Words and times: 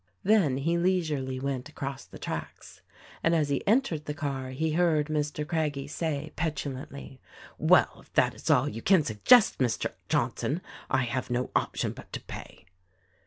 Then 0.23 0.57
he 0.57 0.79
leisurely 0.79 1.39
went 1.39 1.69
1 1.69 1.75
62 1.75 1.75
THE 1.75 1.75
RECORDING 1.75 1.85
ANGEL 1.85 1.87
across 1.87 2.05
the 2.05 2.19
tracks; 2.57 2.81
and 3.21 3.35
as 3.35 3.49
he 3.49 3.67
entered 3.67 4.05
the 4.05 4.13
car 4.15 4.49
he 4.49 4.71
heard 4.71 5.09
Mr. 5.09 5.47
Craggie 5.47 5.85
say 5.87 6.33
petulantly, 6.35 7.21
"Well, 7.59 7.97
if 8.01 8.11
that 8.13 8.33
is 8.33 8.49
all 8.49 8.67
you 8.67 8.81
can 8.81 9.03
sug 9.03 9.23
gest, 9.25 9.59
Mr. 9.59 9.91
Johnson, 10.09 10.63
I 10.89 11.03
have 11.03 11.29
no 11.29 11.51
option 11.55 11.91
but 11.91 12.11
to 12.13 12.19
pay." 12.21 12.65